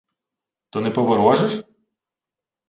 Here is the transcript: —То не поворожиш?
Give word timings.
—То 0.71 0.77
не 0.81 0.91
поворожиш? 0.95 1.53